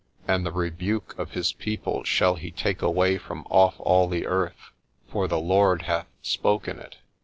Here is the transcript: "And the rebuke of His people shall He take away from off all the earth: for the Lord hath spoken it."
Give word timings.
"And 0.27 0.43
the 0.43 0.51
rebuke 0.51 1.13
of 1.19 1.33
His 1.33 1.53
people 1.53 2.03
shall 2.03 2.33
He 2.33 2.49
take 2.49 2.81
away 2.81 3.19
from 3.19 3.45
off 3.51 3.75
all 3.77 4.07
the 4.07 4.25
earth: 4.25 4.71
for 5.07 5.27
the 5.27 5.39
Lord 5.39 5.83
hath 5.83 6.07
spoken 6.23 6.79
it." 6.79 6.97